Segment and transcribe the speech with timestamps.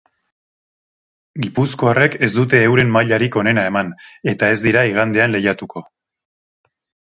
[1.45, 3.95] Gipuzkoarrek ez dute euren mailarik onena eman,
[4.35, 5.89] eta ez dira igandean lehiatuko.